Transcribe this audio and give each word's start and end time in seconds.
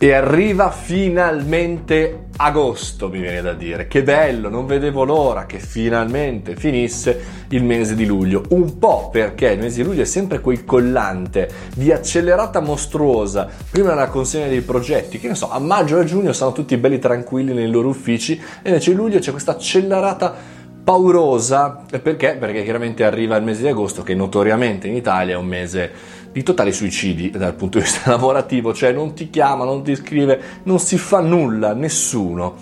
E 0.00 0.12
arriva 0.12 0.70
finalmente 0.70 2.26
agosto, 2.36 3.08
mi 3.08 3.18
viene 3.18 3.42
da 3.42 3.52
dire. 3.52 3.88
Che 3.88 4.04
bello, 4.04 4.48
non 4.48 4.64
vedevo 4.64 5.02
l'ora 5.02 5.44
che 5.44 5.58
finalmente 5.58 6.54
finisse 6.54 7.20
il 7.48 7.64
mese 7.64 7.96
di 7.96 8.06
luglio. 8.06 8.44
Un 8.50 8.78
po' 8.78 9.10
perché 9.10 9.48
il 9.50 9.58
mese 9.58 9.82
di 9.82 9.88
luglio 9.88 10.02
è 10.02 10.04
sempre 10.04 10.38
quel 10.38 10.64
collante 10.64 11.50
di 11.74 11.90
accelerata 11.90 12.60
mostruosa 12.60 13.48
prima 13.68 13.88
della 13.88 14.06
consegna 14.06 14.46
dei 14.46 14.60
progetti. 14.60 15.18
Che 15.18 15.26
ne 15.26 15.34
so, 15.34 15.50
a 15.50 15.58
maggio 15.58 15.98
e 15.98 16.02
a 16.02 16.04
giugno 16.04 16.32
stanno 16.32 16.52
tutti 16.52 16.76
belli 16.76 17.00
tranquilli 17.00 17.52
nei 17.52 17.68
loro 17.68 17.88
uffici 17.88 18.40
e 18.62 18.68
invece 18.68 18.92
in 18.92 18.98
luglio 18.98 19.18
c'è 19.18 19.32
questa 19.32 19.50
accelerata 19.50 20.57
paurosa. 20.88 21.84
Perché? 22.02 22.36
Perché 22.40 22.62
chiaramente 22.62 23.04
arriva 23.04 23.36
il 23.36 23.44
mese 23.44 23.60
di 23.60 23.68
agosto 23.68 24.02
che 24.02 24.14
notoriamente 24.14 24.88
in 24.88 24.94
Italia 24.94 25.34
è 25.34 25.36
un 25.36 25.44
mese 25.44 25.90
di 26.32 26.42
totali 26.42 26.72
suicidi 26.72 27.28
dal 27.28 27.52
punto 27.52 27.76
di 27.76 27.84
vista 27.84 28.08
lavorativo, 28.12 28.72
cioè 28.72 28.90
non 28.90 29.12
ti 29.12 29.28
chiama, 29.28 29.64
non 29.64 29.82
ti 29.82 29.94
scrive, 29.94 30.40
non 30.62 30.78
si 30.78 30.96
fa 30.96 31.20
nulla, 31.20 31.74
nessuno. 31.74 32.54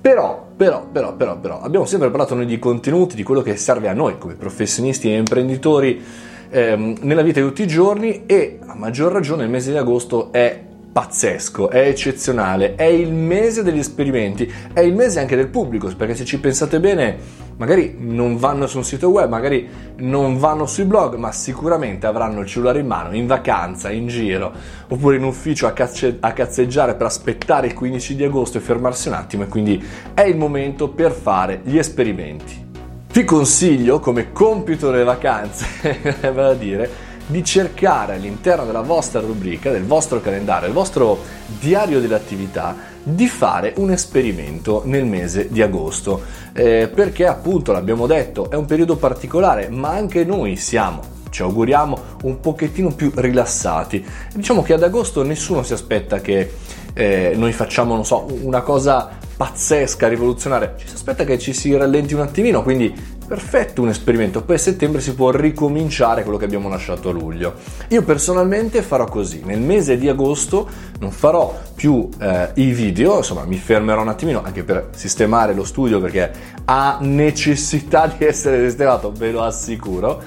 Però, 0.00 0.46
però, 0.56 0.86
però, 0.90 1.16
però, 1.16 1.38
però, 1.38 1.60
abbiamo 1.60 1.84
sempre 1.84 2.08
parlato 2.08 2.34
noi 2.34 2.46
di 2.46 2.58
contenuti, 2.58 3.14
di 3.14 3.22
quello 3.22 3.42
che 3.42 3.56
serve 3.56 3.88
a 3.88 3.92
noi 3.92 4.16
come 4.16 4.36
professionisti 4.36 5.12
e 5.12 5.16
imprenditori 5.18 6.02
ehm, 6.48 6.96
nella 7.02 7.20
vita 7.20 7.40
di 7.40 7.46
tutti 7.46 7.60
i 7.60 7.66
giorni 7.66 8.24
e 8.24 8.58
a 8.64 8.74
maggior 8.74 9.12
ragione 9.12 9.44
il 9.44 9.50
mese 9.50 9.72
di 9.72 9.76
agosto 9.76 10.32
è 10.32 10.65
pazzesco, 10.96 11.68
è 11.68 11.88
eccezionale, 11.88 12.74
è 12.74 12.84
il 12.84 13.12
mese 13.12 13.62
degli 13.62 13.80
esperimenti, 13.80 14.50
è 14.72 14.80
il 14.80 14.94
mese 14.94 15.20
anche 15.20 15.36
del 15.36 15.48
pubblico, 15.48 15.94
perché 15.94 16.14
se 16.14 16.24
ci 16.24 16.40
pensate 16.40 16.80
bene, 16.80 17.18
magari 17.58 17.96
non 17.98 18.38
vanno 18.38 18.66
su 18.66 18.78
un 18.78 18.84
sito 18.84 19.10
web, 19.10 19.28
magari 19.28 19.68
non 19.96 20.38
vanno 20.38 20.64
sui 20.64 20.86
blog, 20.86 21.16
ma 21.16 21.32
sicuramente 21.32 22.06
avranno 22.06 22.40
il 22.40 22.46
cellulare 22.46 22.80
in 22.80 22.86
mano, 22.86 23.14
in 23.14 23.26
vacanza, 23.26 23.90
in 23.90 24.06
giro, 24.06 24.50
oppure 24.88 25.16
in 25.16 25.24
ufficio 25.24 25.66
a, 25.66 25.72
cazze- 25.72 26.16
a 26.18 26.32
cazzeggiare 26.32 26.94
per 26.94 27.08
aspettare 27.08 27.66
il 27.66 27.74
15 27.74 28.16
di 28.16 28.24
agosto 28.24 28.56
e 28.56 28.62
fermarsi 28.62 29.08
un 29.08 29.14
attimo 29.14 29.42
e 29.42 29.48
quindi 29.48 29.84
è 30.14 30.22
il 30.22 30.38
momento 30.38 30.88
per 30.88 31.12
fare 31.12 31.60
gli 31.62 31.76
esperimenti. 31.76 32.64
Vi 33.12 33.24
consiglio 33.24 34.00
come 34.00 34.32
compito 34.32 34.90
delle 34.90 35.04
vacanze, 35.04 35.98
vale 36.32 36.52
a 36.52 36.54
dire, 36.54 36.90
di 37.26 37.44
cercare 37.44 38.14
all'interno 38.14 38.64
della 38.64 38.82
vostra 38.82 39.20
rubrica, 39.20 39.70
del 39.70 39.84
vostro 39.84 40.20
calendario, 40.20 40.66
del 40.66 40.74
vostro 40.74 41.18
diario 41.58 42.00
delle 42.00 42.14
attività, 42.14 42.76
di 43.02 43.26
fare 43.28 43.74
un 43.76 43.90
esperimento 43.90 44.82
nel 44.84 45.04
mese 45.04 45.48
di 45.50 45.62
agosto, 45.62 46.22
eh, 46.52 46.90
perché 46.92 47.26
appunto 47.26 47.72
l'abbiamo 47.72 48.06
detto 48.06 48.50
è 48.50 48.54
un 48.56 48.64
periodo 48.64 48.96
particolare, 48.96 49.68
ma 49.68 49.90
anche 49.90 50.24
noi 50.24 50.56
siamo 50.56 51.14
ci 51.28 51.42
auguriamo 51.42 51.98
un 52.22 52.40
pochettino 52.40 52.94
più 52.94 53.12
rilassati. 53.14 54.02
Diciamo 54.32 54.62
che 54.62 54.72
ad 54.72 54.82
agosto 54.82 55.22
nessuno 55.22 55.62
si 55.64 55.74
aspetta 55.74 56.20
che 56.20 56.50
eh, 56.94 57.32
noi 57.36 57.52
facciamo, 57.52 57.94
non 57.94 58.06
so, 58.06 58.26
una 58.40 58.62
cosa 58.62 59.18
pazzesca, 59.36 60.08
rivoluzionaria, 60.08 60.76
ci 60.78 60.88
si 60.88 60.94
aspetta 60.94 61.24
che 61.24 61.38
ci 61.38 61.52
si 61.52 61.76
rallenti 61.76 62.14
un 62.14 62.20
attimino, 62.20 62.62
quindi 62.62 63.15
perfetto 63.26 63.82
un 63.82 63.88
esperimento, 63.88 64.42
poi 64.42 64.56
a 64.56 64.58
settembre 64.58 65.00
si 65.00 65.14
può 65.14 65.30
ricominciare 65.30 66.22
quello 66.22 66.38
che 66.38 66.44
abbiamo 66.44 66.68
lasciato 66.68 67.08
a 67.08 67.12
luglio. 67.12 67.54
Io 67.88 68.02
personalmente 68.02 68.82
farò 68.82 69.06
così, 69.06 69.42
nel 69.44 69.60
mese 69.60 69.98
di 69.98 70.08
agosto 70.08 70.68
non 71.00 71.10
farò 71.10 71.58
più 71.74 72.08
eh, 72.20 72.50
i 72.54 72.70
video, 72.70 73.18
insomma 73.18 73.44
mi 73.44 73.56
fermerò 73.56 74.02
un 74.02 74.08
attimino 74.08 74.42
anche 74.42 74.62
per 74.62 74.90
sistemare 74.94 75.54
lo 75.54 75.64
studio 75.64 76.00
perché 76.00 76.30
ha 76.64 76.98
necessità 77.00 78.06
di 78.06 78.24
essere 78.24 78.66
sistemato, 78.66 79.12
ve 79.12 79.30
lo 79.30 79.42
assicuro, 79.42 80.22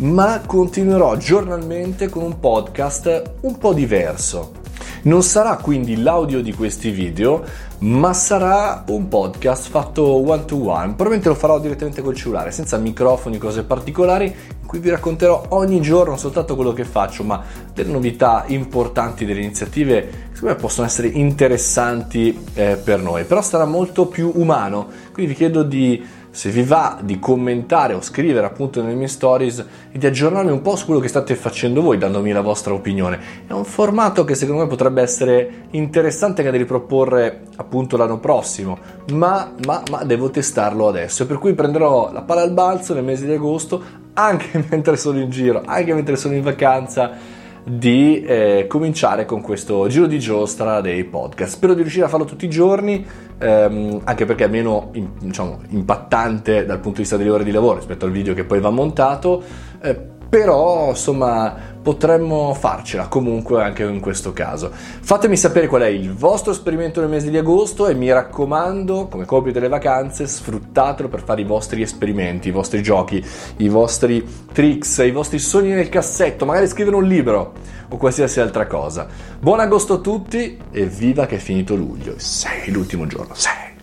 ma 0.00 0.42
continuerò 0.44 1.16
giornalmente 1.16 2.08
con 2.08 2.22
un 2.22 2.40
podcast 2.40 3.34
un 3.40 3.58
po' 3.58 3.72
diverso 3.72 4.62
non 5.04 5.22
sarà 5.22 5.56
quindi 5.56 6.00
l'audio 6.00 6.42
di 6.42 6.52
questi 6.52 6.90
video, 6.90 7.44
ma 7.78 8.12
sarà 8.12 8.84
un 8.88 9.08
podcast 9.08 9.68
fatto 9.68 10.04
one 10.04 10.44
to 10.44 10.56
one. 10.56 10.88
Probabilmente 10.88 11.28
lo 11.28 11.34
farò 11.34 11.58
direttamente 11.58 12.02
col 12.02 12.14
cellulare, 12.14 12.50
senza 12.50 12.76
microfoni, 12.76 13.38
cose 13.38 13.64
particolari, 13.64 14.34
cui 14.74 14.82
vi 14.82 14.90
racconterò 14.90 15.46
ogni 15.50 15.80
giorno 15.80 16.16
soltanto 16.16 16.56
quello 16.56 16.72
che 16.72 16.84
faccio, 16.84 17.22
ma 17.22 17.42
delle 17.72 17.92
novità 17.92 18.42
importanti, 18.48 19.24
delle 19.24 19.40
iniziative 19.40 20.00
che 20.00 20.34
secondo 20.34 20.54
me 20.54 20.60
possono 20.60 20.86
essere 20.86 21.06
interessanti 21.06 22.36
eh, 22.54 22.76
per 22.82 23.00
noi. 23.00 23.24
Però 23.24 23.40
sarà 23.40 23.66
molto 23.66 24.06
più 24.06 24.32
umano, 24.34 24.88
quindi 25.12 25.32
vi 25.32 25.38
chiedo 25.38 25.62
di 25.62 26.04
se 26.34 26.50
vi 26.50 26.64
va 26.64 26.98
di 27.00 27.20
commentare 27.20 27.94
o 27.94 28.02
scrivere 28.02 28.44
appunto 28.44 28.82
nelle 28.82 28.96
mie 28.96 29.06
stories 29.06 29.64
e 29.92 29.98
di 29.98 30.04
aggiornarmi 30.04 30.50
un 30.50 30.62
po' 30.62 30.74
su 30.74 30.86
quello 30.86 30.98
che 30.98 31.06
state 31.06 31.36
facendo 31.36 31.80
voi 31.80 31.96
dandomi 31.96 32.32
la 32.32 32.40
vostra 32.40 32.74
opinione. 32.74 33.20
È 33.46 33.52
un 33.52 33.64
formato 33.64 34.24
che 34.24 34.34
secondo 34.34 34.62
me 34.62 34.68
potrebbe 34.68 35.00
essere 35.00 35.66
interessante 35.70 36.40
anche 36.40 36.50
da 36.50 36.58
riproporre 36.58 37.42
appunto 37.54 37.96
l'anno 37.96 38.18
prossimo, 38.18 38.76
ma, 39.12 39.54
ma, 39.64 39.80
ma 39.88 40.02
devo 40.02 40.30
testarlo 40.30 40.88
adesso, 40.88 41.24
per 41.24 41.38
cui 41.38 41.54
prenderò 41.54 42.10
la 42.12 42.22
palla 42.22 42.42
al 42.42 42.50
balzo 42.50 42.94
nel 42.94 43.04
mese 43.04 43.26
di 43.26 43.32
agosto 43.32 44.02
anche 44.14 44.64
mentre 44.70 44.96
sono 44.96 45.20
in 45.20 45.30
giro, 45.30 45.62
anche 45.64 45.94
mentre 45.94 46.16
sono 46.16 46.34
in 46.34 46.42
vacanza 46.42 47.42
di 47.66 48.22
eh, 48.22 48.66
cominciare 48.68 49.24
con 49.24 49.40
questo 49.40 49.86
giro 49.88 50.06
di 50.06 50.18
giostra 50.18 50.80
dei 50.80 51.04
podcast. 51.04 51.54
Spero 51.54 51.72
di 51.72 51.80
riuscire 51.80 52.04
a 52.04 52.08
farlo 52.08 52.26
tutti 52.26 52.44
i 52.44 52.50
giorni, 52.50 53.04
ehm, 53.38 54.02
anche 54.04 54.26
perché 54.26 54.44
è 54.44 54.48
meno 54.48 54.90
in, 54.92 55.08
diciamo, 55.18 55.60
impattante 55.68 56.66
dal 56.66 56.76
punto 56.76 56.96
di 56.96 57.02
vista 57.02 57.16
delle 57.16 57.30
ore 57.30 57.44
di 57.44 57.50
lavoro 57.50 57.76
rispetto 57.76 58.04
al 58.04 58.10
video 58.10 58.34
che 58.34 58.44
poi 58.44 58.60
va 58.60 58.70
montato. 58.70 59.42
Eh, 59.80 60.12
però 60.34 60.88
insomma 60.88 61.54
potremmo 61.80 62.54
farcela 62.54 63.06
comunque 63.06 63.62
anche 63.62 63.84
in 63.84 64.00
questo 64.00 64.32
caso. 64.32 64.68
Fatemi 64.72 65.36
sapere 65.36 65.68
qual 65.68 65.82
è 65.82 65.86
il 65.86 66.12
vostro 66.12 66.50
esperimento 66.50 66.98
nel 66.98 67.08
mese 67.08 67.30
di 67.30 67.38
agosto 67.38 67.86
e 67.86 67.94
mi 67.94 68.10
raccomando, 68.10 69.06
come 69.06 69.26
copia 69.26 69.52
delle 69.52 69.68
vacanze, 69.68 70.26
sfruttatelo 70.26 71.08
per 71.08 71.22
fare 71.22 71.42
i 71.42 71.44
vostri 71.44 71.82
esperimenti, 71.82 72.48
i 72.48 72.50
vostri 72.50 72.82
giochi, 72.82 73.24
i 73.58 73.68
vostri 73.68 74.26
tricks, 74.50 75.04
i 75.06 75.12
vostri 75.12 75.38
sogni 75.38 75.70
nel 75.70 75.88
cassetto, 75.88 76.44
magari 76.44 76.66
scrivere 76.66 76.96
un 76.96 77.04
libro 77.04 77.52
o 77.88 77.96
qualsiasi 77.96 78.40
altra 78.40 78.66
cosa. 78.66 79.06
Buon 79.38 79.60
agosto 79.60 79.94
a 79.94 79.98
tutti 79.98 80.58
e 80.72 80.86
viva 80.86 81.26
che 81.26 81.36
è 81.36 81.38
finito 81.38 81.76
luglio. 81.76 82.14
Sei 82.16 82.72
l'ultimo 82.72 83.06
giorno, 83.06 83.34
sei. 83.34 83.73